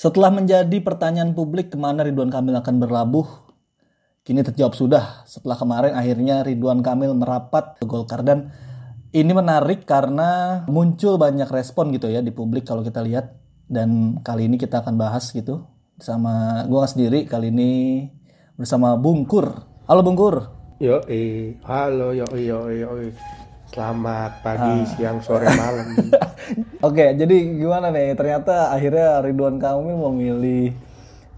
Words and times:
Setelah 0.00 0.32
menjadi 0.32 0.80
pertanyaan 0.80 1.36
publik 1.36 1.68
ke 1.68 1.76
mana 1.76 2.00
Ridwan 2.00 2.32
Kamil 2.32 2.56
akan 2.56 2.80
berlabuh, 2.80 3.52
kini 4.24 4.40
terjawab 4.40 4.72
sudah 4.72 5.28
setelah 5.28 5.60
kemarin 5.60 5.92
akhirnya 5.92 6.40
Ridwan 6.40 6.80
Kamil 6.80 7.12
merapat 7.12 7.76
ke 7.76 7.84
Golkar 7.84 8.24
dan 8.24 8.48
ini 9.12 9.28
menarik 9.36 9.84
karena 9.84 10.64
muncul 10.72 11.20
banyak 11.20 11.52
respon 11.52 11.92
gitu 11.92 12.08
ya 12.08 12.24
di 12.24 12.32
publik 12.32 12.64
kalau 12.64 12.80
kita 12.80 13.04
lihat 13.04 13.44
dan 13.68 14.16
kali 14.24 14.48
ini 14.48 14.56
kita 14.56 14.80
akan 14.80 14.96
bahas 14.96 15.36
gitu 15.36 15.68
sama 16.00 16.64
gua 16.64 16.88
sendiri 16.88 17.28
kali 17.28 17.52
ini 17.52 17.72
bersama 18.56 18.96
Bungkur. 18.96 19.52
Halo 19.84 20.00
Bungkur. 20.00 20.48
Yo, 20.80 21.04
halo, 21.68 22.16
yo, 22.16 22.24
yo, 22.40 22.72
yo, 22.72 22.88
Selamat 23.68 24.40
pagi, 24.40 24.80
ah. 24.80 24.88
siang, 24.96 25.20
sore, 25.20 25.44
malam. 25.60 25.92
Oke, 26.80 27.12
jadi 27.12 27.36
gimana 27.60 27.92
nih? 27.92 28.16
Ternyata 28.16 28.72
akhirnya 28.72 29.20
Ridwan 29.20 29.60
Kamil 29.60 30.00
memilih 30.00 30.72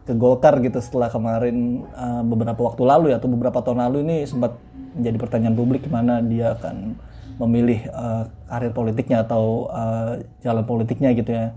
ke 0.06 0.14
Golkar 0.14 0.62
gitu 0.62 0.78
setelah 0.78 1.10
kemarin 1.10 1.82
uh, 1.98 2.22
beberapa 2.22 2.62
waktu 2.62 2.82
lalu 2.86 3.06
ya 3.10 3.18
atau 3.18 3.26
beberapa 3.26 3.58
tahun 3.58 3.82
lalu 3.90 4.06
ini 4.06 4.16
sempat 4.26 4.54
menjadi 4.94 5.18
pertanyaan 5.18 5.54
publik 5.58 5.86
gimana 5.86 6.22
dia 6.22 6.54
akan 6.58 6.94
memilih 7.42 7.86
uh, 7.90 8.30
karir 8.46 8.70
politiknya 8.70 9.26
atau 9.26 9.66
uh, 9.66 10.22
jalan 10.46 10.62
politiknya 10.62 11.10
gitu 11.18 11.34
ya. 11.34 11.50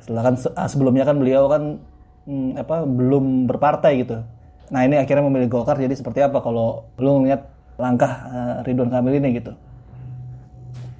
Setelah 0.00 0.22
kan 0.32 0.34
sebelumnya 0.64 1.04
kan 1.04 1.20
beliau 1.20 1.52
kan 1.52 1.84
hmm, 2.24 2.56
apa 2.56 2.88
belum 2.88 3.44
berpartai 3.44 4.08
gitu. 4.08 4.24
Nah 4.72 4.80
ini 4.88 4.96
akhirnya 4.96 5.28
memilih 5.28 5.52
Golkar 5.52 5.76
jadi 5.76 5.92
seperti 5.92 6.24
apa 6.24 6.40
kalau 6.40 6.88
belum 6.96 7.28
lihat 7.28 7.44
langkah 7.76 8.12
uh, 8.24 8.54
Ridwan 8.64 8.88
Kamil 8.88 9.20
ini 9.20 9.36
gitu? 9.36 9.52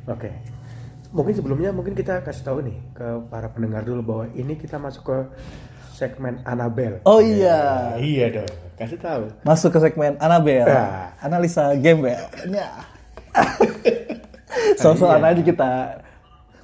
Oke. 0.04 0.57
Mungkin 1.08 1.32
sebelumnya 1.32 1.72
mungkin 1.72 1.96
kita 1.96 2.20
kasih 2.20 2.44
tahu 2.44 2.58
nih 2.68 2.78
ke 2.92 3.06
para 3.32 3.48
pendengar 3.48 3.80
dulu 3.80 4.00
bahwa 4.04 4.24
ini 4.36 4.60
kita 4.60 4.76
masuk 4.76 5.08
ke 5.08 5.18
segmen 5.96 6.38
Anabel. 6.44 7.02
Oh 7.08 7.18
iya. 7.18 7.96
Ya, 7.96 7.98
iya 7.98 8.26
dong. 8.30 8.52
Kasih 8.78 9.00
tahu. 9.00 9.24
Masuk 9.42 9.74
ke 9.74 9.78
segmen 9.82 10.14
Anabel. 10.20 10.68
Nah. 10.68 11.16
Analisa 11.18 11.74
game 11.80 12.12
ya. 12.12 12.18
Ya. 12.46 12.68
Soal-soal 14.80 15.18
iya. 15.18 15.34
aja 15.34 15.42
kita 15.42 15.70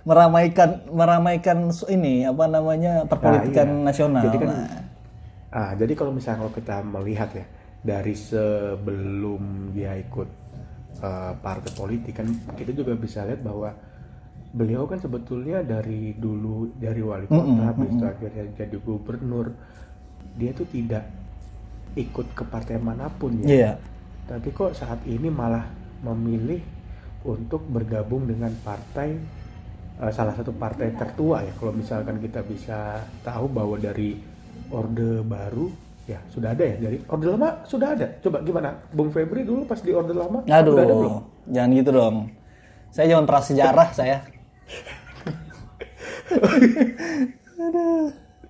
meramaikan 0.05 0.85
meramaikan 0.93 1.59
ini 1.89 2.29
apa 2.29 2.45
namanya 2.45 3.09
perpolitikan 3.09 3.67
nah, 3.67 3.75
iya. 3.81 3.87
nasional. 3.89 4.25
Jadi 4.29 4.37
kan, 4.39 4.49
nah. 4.53 4.69
ah, 5.51 5.73
jadi 5.75 5.93
kalau 5.97 6.13
misalnya 6.13 6.45
kalau 6.45 6.53
kita 6.53 6.77
melihat 6.85 7.31
ya 7.33 7.45
dari 7.85 8.15
sebelum 8.15 9.75
dia 9.77 9.97
ikut 9.99 10.29
uh, 11.03 11.33
partai 11.41 11.73
politik 11.77 12.17
kan 12.17 12.29
kita 12.57 12.73
juga 12.73 12.97
bisa 12.97 13.25
lihat 13.29 13.45
bahwa 13.45 13.73
beliau 14.55 14.87
kan 14.87 15.03
sebetulnya 15.03 15.67
dari 15.67 16.15
dulu 16.15 16.71
dari 16.79 17.03
wali 17.03 17.27
kota 17.27 17.43
mm 17.43 17.59
-hmm. 17.59 17.67
habis 17.67 17.93
akhirnya 17.99 18.45
jadi 18.55 18.77
gubernur 18.79 19.51
dia 20.39 20.55
tuh 20.55 20.71
tidak 20.71 21.11
ikut 21.99 22.27
ke 22.39 22.43
partai 22.47 22.79
mana 22.79 23.11
pun 23.11 23.43
ya 23.43 23.51
yeah. 23.51 23.75
tapi 24.31 24.55
kok 24.55 24.79
saat 24.79 25.03
ini 25.11 25.27
malah 25.27 25.67
memilih 26.07 26.63
untuk 27.27 27.67
bergabung 27.67 28.31
dengan 28.31 28.55
partai 28.63 29.19
uh, 29.99 30.13
salah 30.15 30.39
satu 30.39 30.55
partai 30.55 30.95
tertua 30.95 31.43
ya 31.43 31.53
kalau 31.59 31.75
misalkan 31.75 32.23
kita 32.23 32.47
bisa 32.47 33.03
tahu 33.27 33.51
bahwa 33.51 33.75
dari 33.75 34.15
orde 34.71 35.27
baru 35.27 35.67
Ya, 36.05 36.21
sudah 36.29 36.53
ada 36.53 36.61
ya. 36.69 36.77
Dari 36.77 37.01
order 37.09 37.33
lama 37.33 37.65
sudah 37.65 37.97
ada. 37.97 38.05
Coba 38.21 38.45
gimana? 38.45 38.77
Bung 38.93 39.09
Febri 39.09 39.41
dulu 39.41 39.65
pas 39.65 39.81
di 39.81 39.89
order 39.89 40.13
lama 40.13 40.45
Aduh, 40.45 40.77
sudah 40.77 40.85
ada 40.85 40.95
belum? 41.01 41.15
Jangan 41.49 41.71
gitu 41.81 41.91
dong. 41.97 42.17
Saya 42.93 43.07
jangan 43.09 43.25
prasejarah 43.25 43.89
saya. 43.97 44.17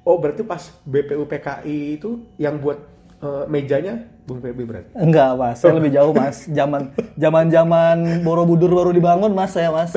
Oh, 0.08 0.16
berarti 0.20 0.42
pas 0.44 0.62
BPU 0.84 1.24
PKI 1.26 1.98
itu 2.00 2.24
yang 2.36 2.60
buat 2.60 2.78
uh, 3.24 3.44
mejanya 3.48 4.04
Bung 4.24 4.40
Febri 4.40 4.64
berarti? 4.64 4.92
Enggak, 4.96 5.36
Mas. 5.36 5.60
Saya 5.60 5.76
lebih 5.76 5.92
jauh, 5.92 6.12
Mas. 6.16 6.48
Zaman 6.48 6.96
zaman-zaman 7.16 8.24
Borobudur 8.24 8.72
baru 8.72 8.90
dibangun, 8.92 9.36
Mas, 9.36 9.52
saya, 9.52 9.68
Mas. 9.68 9.92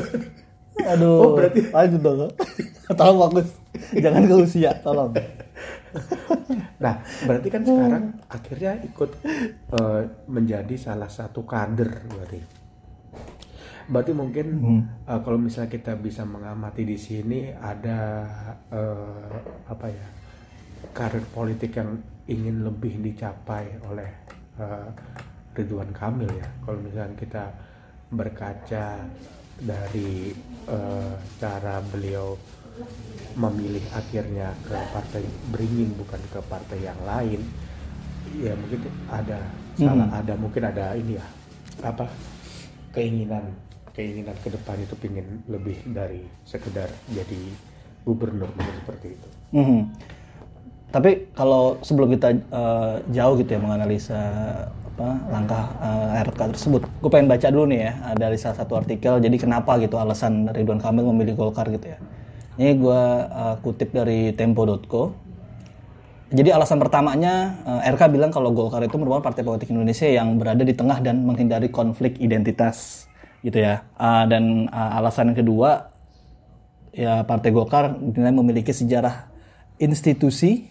Aduh. 0.84 1.18
Oh, 1.22 1.30
berarti 1.34 1.60
lanjut 1.72 2.00
dong. 2.00 2.32
tolong 2.98 3.18
bagus. 3.28 3.48
Jangan 3.94 4.22
ke 4.28 4.34
usia, 4.36 4.70
tolong. 4.80 5.12
nah, 6.82 7.00
berarti 7.24 7.48
kan 7.48 7.62
sekarang 7.64 8.04
akhirnya 8.28 8.72
ikut 8.84 9.10
uh, 9.72 10.00
menjadi 10.28 10.74
salah 10.76 11.08
satu 11.08 11.42
kader 11.48 12.04
berarti. 12.06 12.57
Berarti 13.88 14.12
mungkin 14.12 14.46
hmm. 14.60 14.82
uh, 15.08 15.20
kalau 15.24 15.40
misalnya 15.40 15.72
kita 15.72 15.96
bisa 15.96 16.22
mengamati 16.28 16.84
di 16.84 17.00
sini 17.00 17.48
ada 17.56 18.28
uh, 18.68 19.32
apa 19.64 19.86
ya 19.88 20.06
karir 20.92 21.24
politik 21.32 21.72
yang 21.74 21.96
ingin 22.28 22.68
lebih 22.68 23.00
dicapai 23.00 23.80
oleh 23.88 24.10
uh, 24.60 24.92
Ridwan 25.56 25.90
Kamil 25.96 26.28
ya. 26.36 26.48
Kalau 26.62 26.78
misalnya 26.84 27.16
kita 27.16 27.44
berkaca 28.12 29.08
dari 29.58 30.32
uh, 30.68 31.16
cara 31.40 31.80
beliau 31.88 32.36
memilih 33.34 33.82
akhirnya 33.90 34.54
ke 34.62 34.76
partai 34.94 35.22
beringin 35.50 35.90
bukan 35.98 36.20
ke 36.30 36.40
partai 36.46 36.78
yang 36.78 37.00
lain 37.02 37.42
ya 38.38 38.54
mungkin 38.54 38.80
ada 39.10 39.40
salah 39.74 40.08
hmm. 40.10 40.20
ada 40.22 40.34
mungkin 40.38 40.62
ada 40.62 40.84
ini 40.94 41.18
ya 41.18 41.26
apa 41.82 42.06
keinginan 42.94 43.50
keinginan 43.98 44.38
ke 44.38 44.54
depan 44.54 44.78
itu 44.78 44.94
ingin 45.10 45.26
lebih 45.50 45.74
dari 45.90 46.22
sekedar 46.46 46.86
jadi 47.10 47.42
gubernur 48.06 48.46
seperti 48.54 49.18
itu. 49.18 49.28
Hmm. 49.58 49.90
Tapi 50.88 51.34
kalau 51.34 51.82
sebelum 51.82 52.14
kita 52.14 52.32
uh, 52.48 53.02
jauh 53.10 53.34
gitu 53.36 53.50
ya 53.58 53.60
menganalisa 53.60 54.20
apa 54.70 55.10
langkah 55.28 55.64
uh, 55.82 56.16
eh, 56.16 56.26
RK 56.30 56.40
tersebut, 56.56 56.82
gue 56.86 57.10
pengen 57.12 57.28
baca 57.28 57.46
dulu 57.52 57.68
nih 57.68 57.80
ya 57.90 57.92
dari 58.16 58.38
salah 58.40 58.62
satu 58.62 58.78
artikel. 58.78 59.18
Jadi 59.20 59.36
kenapa 59.36 59.76
gitu 59.82 59.98
alasan 60.00 60.48
Ridwan 60.48 60.80
Kamil 60.80 61.04
memilih 61.12 61.34
Golkar 61.36 61.68
gitu 61.68 61.92
ya. 61.92 61.98
Ini 62.56 62.78
gue 62.78 63.02
uh, 63.28 63.56
kutip 63.60 63.92
dari 63.92 64.32
tempo.co. 64.32 65.12
Jadi 66.28 66.48
alasan 66.52 66.80
pertamanya 66.80 67.56
uh, 67.68 67.80
RK 67.84 68.08
bilang 68.08 68.32
kalau 68.32 68.54
Golkar 68.56 68.80
itu 68.80 68.96
merupakan 68.96 69.28
partai 69.28 69.44
politik 69.44 69.68
Indonesia 69.68 70.08
yang 70.08 70.40
berada 70.40 70.64
di 70.64 70.72
tengah 70.72 71.04
dan 71.04 71.20
menghindari 71.20 71.68
konflik 71.68 72.16
identitas 72.20 73.07
gitu 73.42 73.58
ya. 73.58 73.86
Uh, 73.94 74.24
dan 74.26 74.66
uh, 74.70 74.98
alasan 74.98 75.34
kedua 75.34 75.92
ya 76.94 77.22
partai 77.22 77.54
Golkar 77.54 77.94
dinilai 77.94 78.34
memiliki 78.34 78.74
sejarah 78.74 79.30
institusi 79.78 80.66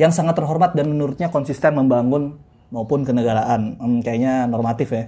yang 0.00 0.08
sangat 0.08 0.40
terhormat 0.40 0.72
dan 0.72 0.88
menurutnya 0.88 1.28
konsisten 1.28 1.76
membangun 1.76 2.40
maupun 2.72 3.04
kenegaraan. 3.04 3.76
Hmm, 3.76 4.00
kayaknya 4.00 4.48
normatif 4.48 4.88
ya. 4.92 5.04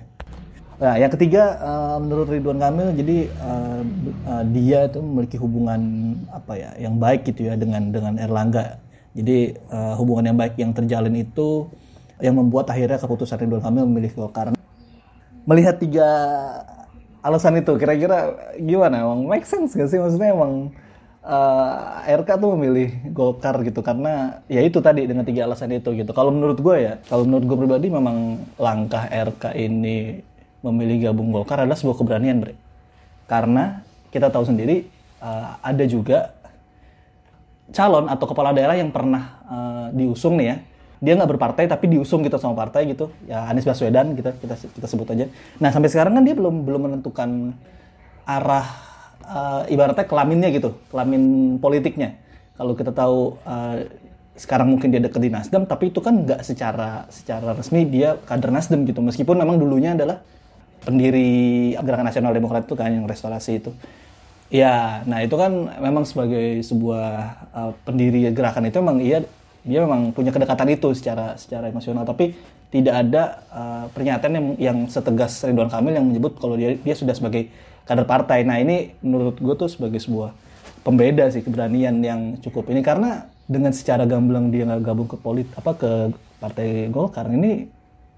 Nah, 0.75 0.99
yang 0.99 1.09
ketiga 1.09 1.55
uh, 1.63 1.97
menurut 2.03 2.29
Ridwan 2.29 2.59
Kamil 2.59 2.99
jadi 2.99 3.19
uh, 3.39 3.83
uh, 4.27 4.45
dia 4.51 4.91
itu 4.91 4.99
memiliki 5.01 5.39
hubungan 5.39 5.81
apa 6.35 6.59
ya 6.59 6.71
yang 6.77 6.99
baik 6.99 7.25
gitu 7.31 7.47
ya 7.47 7.55
dengan 7.55 7.95
dengan 7.95 8.19
Erlangga. 8.19 8.83
Jadi 9.15 9.55
uh, 9.71 9.95
hubungan 9.95 10.35
yang 10.35 10.39
baik 10.39 10.59
yang 10.59 10.75
terjalin 10.75 11.15
itu 11.15 11.71
yang 12.19 12.35
membuat 12.35 12.67
akhirnya 12.75 12.99
keputusan 12.99 13.39
Ridwan 13.39 13.63
Kamil 13.63 13.87
memilih 13.87 14.13
Golkar. 14.19 14.51
Melihat 15.45 15.77
tiga 15.81 16.09
alasan 17.25 17.61
itu 17.61 17.73
kira-kira 17.77 18.33
gimana? 18.61 19.05
Emang 19.05 19.29
make 19.29 19.49
sense 19.49 19.77
gak 19.77 19.89
sih 19.89 20.01
maksudnya 20.01 20.33
emang 20.33 20.73
uh, 21.25 22.05
RK 22.05 22.29
tuh 22.37 22.51
memilih 22.55 22.93
Golkar 23.11 23.57
gitu 23.65 23.81
karena 23.81 24.45
ya 24.47 24.61
itu 24.61 24.79
tadi 24.85 25.09
dengan 25.09 25.25
tiga 25.25 25.49
alasan 25.49 25.73
itu 25.73 25.93
gitu. 25.97 26.13
Kalau 26.13 26.31
menurut 26.31 26.61
gue 26.61 26.77
ya, 26.77 26.95
kalau 27.09 27.25
menurut 27.25 27.45
gue 27.49 27.57
pribadi 27.65 27.89
memang 27.89 28.45
langkah 28.61 29.09
RK 29.09 29.57
ini 29.57 30.21
memilih 30.61 31.11
gabung 31.11 31.33
Golkar 31.33 31.65
adalah 31.65 31.77
sebuah 31.77 31.97
keberanian, 32.01 32.41
Bre. 32.41 32.55
Karena 33.29 33.81
kita 34.13 34.29
tahu 34.29 34.45
sendiri 34.49 34.89
uh, 35.21 35.61
ada 35.65 35.85
juga 35.89 36.33
calon 37.73 38.13
atau 38.13 38.27
kepala 38.29 38.53
daerah 38.53 38.77
yang 38.77 38.93
pernah 38.93 39.41
uh, 39.49 39.87
diusung 39.97 40.37
nih 40.37 40.47
ya. 40.53 40.57
Dia 41.03 41.19
nggak 41.19 41.31
berpartai 41.37 41.65
tapi 41.67 41.91
diusung 41.91 42.23
gitu 42.23 42.39
sama 42.39 42.55
partai 42.55 42.91
gitu. 42.91 43.11
Ya 43.27 43.47
Anies 43.47 43.67
Baswedan 43.67 44.15
kita 44.15 44.35
kita 44.39 44.55
kita 44.55 44.87
sebut 44.87 45.09
aja. 45.11 45.27
Nah, 45.59 45.71
sampai 45.75 45.91
sekarang 45.91 46.19
kan 46.19 46.23
dia 46.23 46.35
belum 46.35 46.67
belum 46.67 46.81
menentukan 46.91 47.55
arah 48.25 48.67
uh, 49.27 49.63
ibaratnya 49.69 50.07
kelaminnya 50.09 50.49
gitu, 50.55 50.77
kelamin 50.89 51.57
politiknya. 51.61 52.19
Kalau 52.55 52.73
kita 52.79 52.95
tahu 52.95 53.37
uh, 53.45 53.85
sekarang 54.35 54.71
mungkin 54.71 54.91
dia 54.91 55.03
dekat 55.03 55.23
di 55.23 55.31
Nasdem, 55.31 55.67
tapi 55.67 55.95
itu 55.95 56.03
kan 56.03 56.27
nggak 56.27 56.43
secara 56.43 57.07
secara 57.11 57.55
resmi 57.55 57.87
dia 57.87 58.19
kader 58.27 58.51
Nasdem 58.51 58.87
gitu. 58.89 59.03
Meskipun 59.03 59.39
memang 59.39 59.59
dulunya 59.59 59.95
adalah 59.95 60.23
pendiri 60.85 61.73
Gerakan 61.81 62.07
Nasional 62.07 62.33
Demokrat 62.37 62.69
itu 62.69 62.77
kan 62.77 62.93
yang 62.93 63.09
restorasi 63.09 63.63
itu. 63.63 63.73
Ya, 64.53 65.03
nah 65.09 65.25
itu 65.25 65.35
kan 65.35 65.51
memang 65.81 66.05
sebagai 66.07 66.63
sebuah 66.63 67.09
uh, 67.51 67.73
pendiri 67.83 68.29
gerakan 68.31 68.69
itu 68.69 68.79
memang 68.79 69.01
iya 69.03 69.25
dia 69.65 69.81
memang 69.81 70.13
punya 70.13 70.31
kedekatan 70.31 70.69
itu 70.77 70.93
secara 70.93 71.35
secara 71.41 71.73
emosional. 71.73 72.05
Tapi 72.05 72.37
tidak 72.69 72.95
ada 72.95 73.23
uh, 73.49 73.85
pernyataan 73.91 74.33
yang, 74.33 74.47
yang 74.61 74.79
setegas 74.93 75.41
Ridwan 75.41 75.73
Kamil 75.73 75.97
yang 75.97 76.07
menyebut 76.07 76.37
kalau 76.37 76.55
dia 76.55 76.77
dia 76.77 76.95
sudah 76.95 77.17
sebagai 77.17 77.49
kader 77.89 78.05
partai. 78.05 78.45
Nah, 78.45 78.61
ini 78.61 78.93
menurut 79.01 79.41
gue 79.41 79.55
tuh 79.57 79.73
sebagai 79.73 80.01
sebuah 80.01 80.37
pembeda 80.85 81.33
sih 81.33 81.41
keberanian 81.41 81.97
yang 82.05 82.21
cukup. 82.45 82.69
Ini 82.69 82.85
karena 82.85 83.25
dengan 83.45 83.73
secara 83.73 84.05
gamblang 84.05 84.53
dia 84.53 84.69
nggak 84.69 84.83
gabung 84.85 85.09
ke 85.09 85.17
polit 85.21 85.49
apa 85.53 85.77
ke 85.77 85.91
partai 86.41 86.89
Golkar 86.89 87.29
ini 87.29 87.69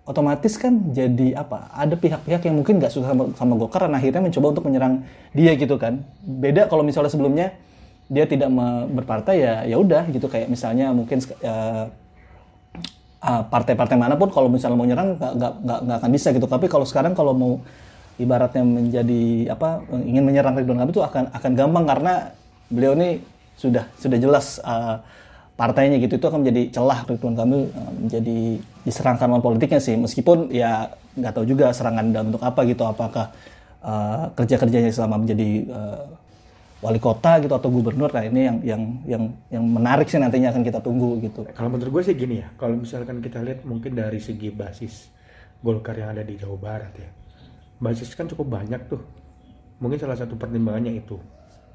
otomatis 0.06 0.54
kan 0.54 0.94
jadi 0.94 1.34
apa 1.34 1.66
ada 1.75 1.98
pihak-pihak 1.98 2.46
yang 2.46 2.54
mungkin 2.54 2.78
nggak 2.78 2.94
suka 2.94 3.10
sama, 3.10 3.34
sama 3.34 3.54
Golkar 3.58 3.90
dan 3.90 3.94
akhirnya 3.98 4.22
mencoba 4.22 4.46
untuk 4.54 4.64
menyerang 4.70 5.02
dia 5.34 5.54
gitu 5.58 5.78
kan. 5.78 6.02
Beda 6.22 6.70
kalau 6.70 6.87
misalnya 6.87 7.10
sebelumnya 7.10 7.54
dia 8.06 8.25
tidak 8.26 8.50
berpartai 8.94 9.37
ya 9.43 9.55
ya 9.67 9.76
udah 9.79 10.06
gitu. 10.14 10.31
Kayak 10.31 10.49
misalnya 10.50 10.94
mungkin 10.94 11.19
uh, 11.43 11.91
uh, 13.23 13.43
partai-partai 13.50 13.97
mana 13.99 14.14
pun 14.14 14.31
kalau 14.31 14.47
misalnya 14.47 14.79
mau 14.79 14.87
nyerang 14.87 15.19
nggak 15.19 15.97
akan 16.03 16.11
bisa 16.14 16.31
gitu. 16.31 16.47
Tapi 16.47 16.70
kalau 16.70 16.87
sekarang 16.87 17.19
kalau 17.19 17.35
mau 17.35 17.53
ibaratnya 18.17 18.64
menjadi 18.64 19.53
apa 19.53 19.85
ingin 20.06 20.25
menyerang 20.25 20.56
Ridwan 20.56 20.81
Kamil 20.81 20.94
itu 20.94 21.05
akan 21.05 21.35
akan 21.37 21.50
gampang 21.53 21.85
karena 21.85 22.12
beliau 22.73 22.97
ini 22.97 23.20
sudah 23.58 23.85
sudah 23.99 24.19
jelas 24.23 24.62
uh, 24.62 25.03
partainya 25.58 25.99
gitu. 25.99 26.17
Itu 26.17 26.31
akan 26.31 26.47
menjadi 26.47 26.62
celah 26.79 27.05
Ridwan 27.11 27.35
Kamil 27.35 27.61
uh, 27.75 27.93
menjadi 27.93 28.38
diserangkan 28.87 29.29
oleh 29.35 29.43
politiknya 29.43 29.81
sih. 29.82 29.99
Meskipun 29.99 30.55
ya 30.55 30.94
nggak 31.19 31.32
tahu 31.35 31.44
juga 31.44 31.75
serangan 31.75 32.14
dalam 32.14 32.31
bentuk 32.31 32.44
apa 32.47 32.61
gitu. 32.64 32.87
Apakah 32.87 33.35
uh, 33.82 34.31
kerja 34.38 34.56
kerjanya 34.62 34.94
selama 34.94 35.26
menjadi 35.26 35.49
uh, 35.69 36.05
wali 36.84 37.00
kota 37.00 37.40
gitu 37.40 37.56
atau 37.56 37.73
gubernur 37.73 38.12
nah 38.12 38.20
ini 38.20 38.40
yang 38.44 38.56
yang 38.61 38.82
yang 39.08 39.25
yang 39.49 39.64
menarik 39.64 40.06
sih 40.12 40.20
nantinya 40.20 40.52
akan 40.52 40.61
kita 40.61 40.81
tunggu 40.84 41.17
gitu 41.25 41.49
Kalau 41.56 41.73
menurut 41.73 42.00
gue 42.00 42.12
sih 42.12 42.17
gini 42.17 42.44
ya, 42.44 42.52
kalau 42.61 42.76
misalkan 42.76 43.25
kita 43.25 43.40
lihat 43.40 43.64
mungkin 43.64 43.96
dari 43.96 44.20
segi 44.20 44.52
basis 44.52 45.08
Golkar 45.56 45.96
yang 45.96 46.12
ada 46.12 46.20
di 46.20 46.37
Jawa 46.37 46.61
Barat 46.61 46.93
ya, 47.00 47.08
basis 47.81 48.12
kan 48.12 48.28
cukup 48.28 48.61
banyak 48.61 48.93
tuh. 48.93 49.00
Mungkin 49.81 49.96
salah 49.96 50.14
satu 50.14 50.37
pertimbangannya 50.37 51.00
itu. 51.00 51.17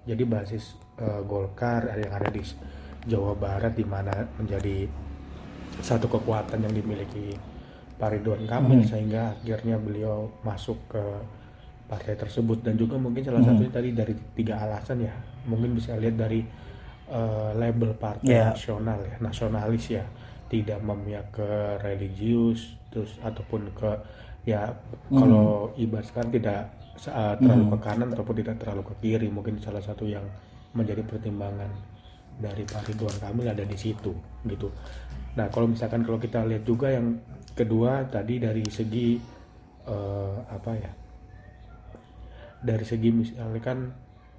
Jadi 0.06 0.22
basis 0.22 0.78
eh, 1.02 1.22
Golkar 1.26 1.90
yang 1.98 2.14
ada 2.14 2.30
di 2.30 2.46
Jawa 3.10 3.34
Barat 3.34 3.74
di 3.74 3.82
mana 3.82 4.14
menjadi 4.38 4.86
satu 5.82 6.06
kekuatan 6.06 6.62
yang 6.62 6.74
dimiliki 6.78 7.34
Pak 7.98 8.18
Ridwan 8.18 8.46
Kamil 8.46 8.86
sehingga 8.86 9.34
akhirnya 9.34 9.82
beliau 9.82 10.30
masuk 10.46 10.78
ke 10.90 11.04
partai 11.92 12.16
tersebut. 12.16 12.64
Dan 12.64 12.80
juga 12.80 12.96
mungkin 12.96 13.28
salah 13.28 13.44
satunya 13.44 13.72
tadi 13.76 13.90
dari 13.92 14.16
tiga 14.32 14.64
alasan 14.64 15.04
ya 15.04 15.12
mungkin 15.44 15.76
bisa 15.76 16.00
lihat 16.00 16.16
dari 16.16 16.40
eh, 17.12 17.52
label 17.60 17.92
partai 18.00 18.32
Yeah. 18.32 18.56
nasional 18.56 19.00
ya 19.04 19.16
nasionalis 19.20 19.86
ya. 19.92 20.06
Tidak 20.48 20.80
memihak 20.80 21.36
ke 21.36 21.80
religius 21.84 22.80
terus 22.92 23.20
ataupun 23.24 23.72
ke 23.76 23.92
ya 24.44 24.74
kalau 25.08 25.72
ibaratkan 25.78 26.28
tidak 26.34 26.74
uh, 27.08 27.38
terlalu 27.38 27.66
ke 27.72 27.78
kanan 27.82 28.10
ataupun 28.12 28.36
tidak 28.42 28.56
terlalu 28.58 28.84
ke 28.90 28.94
kiri 29.00 29.28
mungkin 29.30 29.62
salah 29.62 29.80
satu 29.80 30.06
yang 30.10 30.26
menjadi 30.74 31.06
pertimbangan 31.06 31.70
dari 32.42 32.66
Pak 32.66 32.90
Ridwan 32.90 33.18
Kamil 33.22 33.48
ada 33.54 33.62
di 33.62 33.78
situ 33.78 34.12
gitu. 34.44 34.68
Nah 35.38 35.48
kalau 35.54 35.70
misalkan 35.70 36.02
kalau 36.02 36.18
kita 36.18 36.42
lihat 36.44 36.66
juga 36.66 36.90
yang 36.90 37.22
kedua 37.54 38.08
tadi 38.10 38.42
dari 38.42 38.66
segi 38.66 39.20
eh, 39.86 40.38
apa 40.50 40.72
ya 40.74 40.92
dari 42.62 42.86
segi 42.86 43.10
misalnya 43.10 43.62
kan 43.62 43.78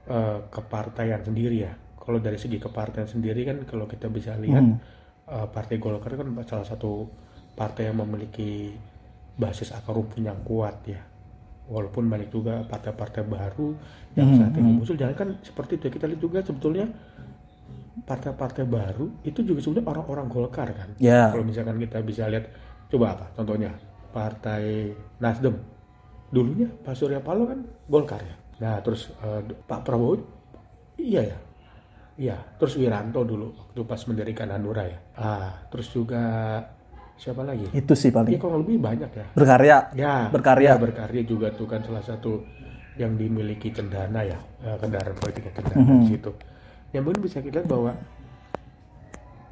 eh, 0.06 0.38
kepartaian 0.48 1.20
sendiri 1.22 1.56
ya. 1.66 1.72
Kalau 1.98 2.18
dari 2.18 2.38
segi 2.38 2.58
kepartaian 2.58 3.06
sendiri 3.06 3.42
kan 3.46 3.62
kalau 3.66 3.86
kita 3.90 4.06
bisa 4.10 4.38
lihat 4.38 4.62
eh, 5.28 5.46
Partai 5.50 5.76
Golkar 5.82 6.14
kan 6.14 6.28
salah 6.46 6.66
satu 6.66 7.06
partai 7.52 7.92
yang 7.92 8.00
memiliki 8.00 8.72
basis 9.36 9.74
akar 9.74 9.98
rumput 9.98 10.22
yang 10.22 10.40
kuat 10.46 10.76
ya. 10.86 11.02
Walaupun 11.70 12.10
banyak 12.10 12.28
juga 12.28 12.66
partai-partai 12.66 13.22
baru 13.22 13.72
yang 14.18 14.34
saat 14.34 14.52
ini 14.58 14.82
muncul, 14.82 14.98
jangan 14.98 15.14
kan 15.14 15.28
seperti 15.40 15.78
itu. 15.78 15.94
Kita 15.94 16.10
lihat 16.10 16.20
juga 16.20 16.38
sebetulnya 16.42 16.90
partai-partai 18.02 18.66
baru 18.66 19.06
itu 19.22 19.40
juga 19.46 19.62
sebenarnya 19.62 19.88
orang-orang 19.88 20.26
Golkar 20.26 20.68
kan. 20.74 20.90
Ya. 20.98 21.30
Kalau 21.30 21.46
misalkan 21.46 21.78
kita 21.78 22.02
bisa 22.02 22.26
lihat, 22.28 22.50
coba 22.90 23.16
apa? 23.16 23.26
Contohnya 23.38 23.72
Partai 24.12 24.92
Nasdem 25.22 25.56
dulunya 26.32 26.64
Pak 26.66 26.96
Surya 26.96 27.20
Paloh 27.20 27.44
kan 27.44 27.60
Golkar 27.86 28.24
ya. 28.24 28.34
Nah 28.64 28.80
terus 28.80 29.12
eh, 29.20 29.40
Pak 29.68 29.84
Prabowo 29.84 30.16
iya 30.96 31.22
ya, 31.28 31.38
iya. 32.16 32.36
Terus 32.56 32.80
Wiranto 32.80 33.20
dulu 33.22 33.52
waktu 33.52 33.80
pas 33.84 34.00
mendirikan 34.08 34.48
Hanura 34.48 34.88
ya. 34.88 34.98
Ah 35.14 35.52
terus 35.68 35.92
juga 35.92 36.24
siapa 37.20 37.44
lagi? 37.44 37.68
itu 37.70 37.92
sih 37.94 38.10
paling 38.10 38.34
kalau 38.40 38.64
lebih 38.64 38.82
banyak 38.82 39.10
ya. 39.12 39.26
berkarya 39.36 39.78
Ya 39.94 40.26
Berkarya. 40.32 40.74
ya, 40.74 40.80
berkarya 40.80 41.22
juga 41.22 41.52
tuh 41.54 41.68
kan 41.70 41.84
salah 41.84 42.02
satu 42.02 42.42
yang 42.96 43.14
dimiliki 43.14 43.68
cendana 43.70 44.24
ya 44.24 44.40
eh, 44.64 44.76
kendaraan 44.80 45.14
politiknya 45.16 45.52
cendana 45.52 46.02
di 46.02 46.16
situ. 46.16 46.32
Yang 46.96 47.02
mungkin 47.08 47.20
bisa 47.24 47.38
kita 47.44 47.60
lihat 47.60 47.68
bahwa 47.68 47.92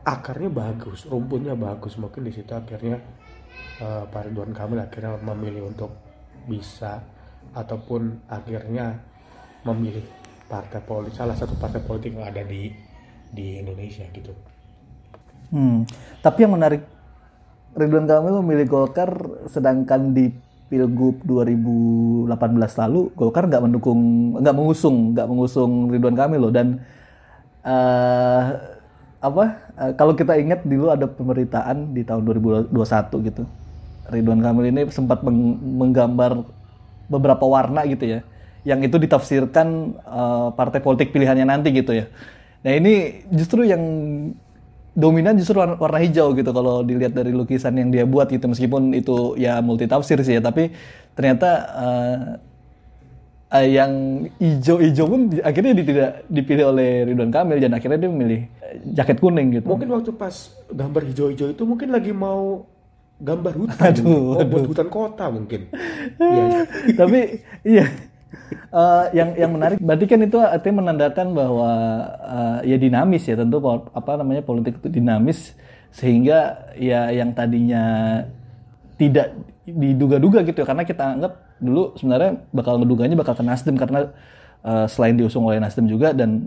akarnya 0.01 0.51
bagus, 0.51 1.05
rumputnya 1.09 1.55
bagus. 1.57 1.97
Mungkin 1.97 2.25
di 2.25 2.33
situ 2.33 2.53
akhirnya 2.53 2.97
eh, 3.81 4.05
Pak 4.09 4.23
Ridwan 4.29 4.53
Kamil 4.57 4.81
akhirnya 4.81 5.17
memilih 5.21 5.69
untuk 5.69 5.93
bisa 6.47 7.03
ataupun 7.57 8.23
akhirnya 8.31 9.01
memilih 9.67 10.05
partai 10.47 10.81
politik 10.83 11.15
salah 11.19 11.37
satu 11.37 11.55
partai 11.59 11.83
politik 11.83 12.17
yang 12.17 12.27
ada 12.27 12.43
di 12.43 12.71
di 13.31 13.63
Indonesia 13.63 14.03
gitu. 14.11 14.35
Hmm. 15.51 15.87
Tapi 16.23 16.47
yang 16.47 16.55
menarik 16.55 16.83
Ridwan 17.75 18.07
Kamil 18.07 18.43
memilih 18.43 18.67
Golkar 18.67 19.11
sedangkan 19.47 20.11
di 20.15 20.31
Pilgub 20.71 21.23
2018 21.27 22.31
lalu 22.87 23.11
Golkar 23.15 23.51
nggak 23.51 23.63
mendukung 23.63 24.01
nggak 24.39 24.55
mengusung 24.55 25.15
nggak 25.15 25.27
mengusung 25.27 25.91
Ridwan 25.91 26.15
Kamil 26.19 26.41
loh 26.43 26.55
dan 26.55 26.79
eh 27.67 28.43
apa 29.21 29.45
eh, 29.77 29.93
kalau 30.01 30.17
kita 30.17 30.39
ingat 30.41 30.65
dulu 30.65 30.89
ada 30.89 31.05
pemberitaan 31.05 31.93
di 31.93 32.03
tahun 32.07 32.25
2021 32.25 32.73
gitu 33.29 33.43
Ridwan 34.11 34.43
Kamil 34.43 34.75
ini 34.75 34.83
sempat 34.91 35.23
meng- 35.23 35.59
menggambar 35.59 36.43
beberapa 37.11 37.45
warna 37.47 37.87
gitu 37.87 38.07
ya 38.07 38.21
yang 38.67 38.83
itu 38.85 39.01
ditafsirkan 39.01 39.97
eh, 39.97 40.49
partai 40.55 40.81
politik 40.85 41.15
pilihannya 41.15 41.47
nanti 41.49 41.73
gitu 41.73 41.97
ya 41.97 42.07
nah 42.61 42.77
ini 42.77 43.25
justru 43.33 43.65
yang 43.65 43.81
dominan 44.93 45.39
justru 45.39 45.57
warna, 45.57 45.99
hijau 46.03 46.35
gitu 46.35 46.51
kalau 46.51 46.83
dilihat 46.83 47.15
dari 47.15 47.33
lukisan 47.33 47.79
yang 47.79 47.89
dia 47.89 48.05
buat 48.05 48.29
gitu 48.29 48.45
meskipun 48.51 48.93
itu 48.93 49.39
ya 49.41 49.63
multi 49.63 49.87
tafsir 49.87 50.21
sih 50.21 50.37
ya 50.37 50.43
tapi 50.45 50.75
ternyata 51.15 51.49
eh, 51.79 52.19
eh, 53.55 53.67
yang 53.81 53.93
hijau-hijau 54.39 55.07
pun 55.07 55.21
akhirnya 55.41 55.73
tidak 55.79 56.11
dipilih 56.27 56.65
oleh 56.75 56.91
Ridwan 57.07 57.33
Kamil 57.33 57.59
dan 57.63 57.73
akhirnya 57.75 57.99
dia 58.03 58.11
memilih 58.11 58.41
jaket 58.95 59.19
kuning 59.19 59.59
gitu. 59.59 59.67
Mungkin 59.67 59.91
waktu 59.91 60.11
pas 60.15 60.55
gambar 60.71 61.03
hijau-hijau 61.11 61.51
itu 61.55 61.63
mungkin 61.67 61.91
lagi 61.91 62.15
mau 62.15 62.67
gambar 63.21 63.55
hutan, 63.55 63.91
Aduh, 63.93 64.41
oh, 64.41 64.45
buat 64.49 64.67
hutan 64.67 64.89
kota 64.89 65.29
mungkin. 65.29 65.69
Iya. 66.21 66.67
Tapi 66.97 67.21
iya 67.63 67.87
Eh, 68.71 69.05
yang 69.19 69.35
yang 69.35 69.51
menarik 69.51 69.83
berarti 69.83 70.07
kan 70.07 70.23
itu 70.23 70.39
artinya 70.39 70.87
menandakan 70.87 71.35
bahwa 71.35 71.71
eh, 72.23 72.71
ya 72.71 72.77
dinamis 72.79 73.27
ya 73.27 73.35
tentu 73.35 73.59
apa 73.67 74.11
namanya 74.15 74.47
politik 74.47 74.79
itu 74.79 74.87
dinamis 74.87 75.59
sehingga 75.91 76.71
ya 76.79 77.11
yang 77.11 77.35
tadinya 77.35 77.83
tidak 78.95 79.35
diduga-duga 79.67 80.47
gitu 80.47 80.63
ya 80.63 80.67
karena 80.71 80.87
kita 80.87 81.03
anggap 81.19 81.33
dulu 81.59 81.99
sebenarnya 81.99 82.47
bakal 82.55 82.79
ngeduganya 82.79 83.19
bakal 83.19 83.35
ke 83.35 83.43
Nasdem 83.43 83.75
karena 83.75 84.15
eh, 84.63 84.87
selain 84.87 85.19
diusung 85.19 85.43
oleh 85.51 85.59
Nasdem 85.59 85.91
juga 85.91 86.15
dan 86.15 86.47